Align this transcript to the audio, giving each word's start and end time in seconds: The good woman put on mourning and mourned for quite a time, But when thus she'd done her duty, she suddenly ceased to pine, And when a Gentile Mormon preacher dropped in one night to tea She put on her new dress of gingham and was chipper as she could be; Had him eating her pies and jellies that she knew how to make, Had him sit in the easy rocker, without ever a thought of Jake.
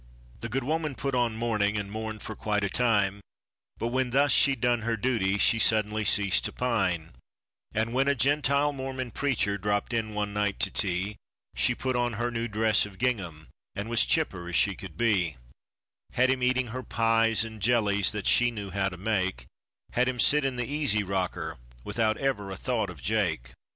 The 0.39 0.49
good 0.49 0.63
woman 0.63 0.95
put 0.95 1.13
on 1.13 1.35
mourning 1.37 1.77
and 1.77 1.91
mourned 1.91 2.23
for 2.23 2.35
quite 2.35 2.63
a 2.63 2.69
time, 2.71 3.21
But 3.77 3.89
when 3.89 4.09
thus 4.09 4.31
she'd 4.31 4.59
done 4.59 4.81
her 4.81 4.97
duty, 4.97 5.37
she 5.37 5.59
suddenly 5.59 6.05
ceased 6.05 6.43
to 6.45 6.51
pine, 6.51 7.11
And 7.71 7.93
when 7.93 8.07
a 8.07 8.15
Gentile 8.15 8.73
Mormon 8.73 9.11
preacher 9.11 9.59
dropped 9.59 9.93
in 9.93 10.15
one 10.15 10.33
night 10.33 10.59
to 10.61 10.71
tea 10.71 11.17
She 11.55 11.75
put 11.75 11.95
on 11.95 12.13
her 12.13 12.31
new 12.31 12.47
dress 12.47 12.83
of 12.83 12.97
gingham 12.97 13.49
and 13.75 13.91
was 13.91 14.03
chipper 14.07 14.49
as 14.49 14.55
she 14.55 14.73
could 14.73 14.97
be; 14.97 15.37
Had 16.13 16.31
him 16.31 16.41
eating 16.41 16.69
her 16.69 16.81
pies 16.81 17.43
and 17.43 17.61
jellies 17.61 18.11
that 18.11 18.25
she 18.25 18.49
knew 18.49 18.71
how 18.71 18.89
to 18.89 18.97
make, 18.97 19.45
Had 19.91 20.07
him 20.09 20.19
sit 20.19 20.43
in 20.43 20.55
the 20.55 20.65
easy 20.65 21.03
rocker, 21.03 21.59
without 21.83 22.17
ever 22.17 22.49
a 22.49 22.57
thought 22.57 22.89
of 22.89 23.03
Jake. 23.03 23.53